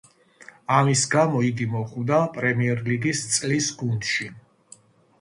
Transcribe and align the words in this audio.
ამის 0.77 1.03
გამო 1.11 1.43
იგი 1.49 1.69
მოხვდა 1.75 2.19
პრემიერ 2.39 2.85
ლიგის 2.91 3.25
წლის 3.37 3.73
გუნდში. 3.83 4.35